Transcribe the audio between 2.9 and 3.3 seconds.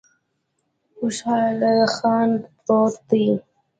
دی